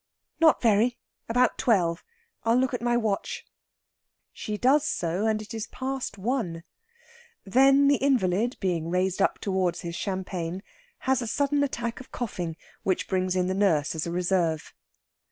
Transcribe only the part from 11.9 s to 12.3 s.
of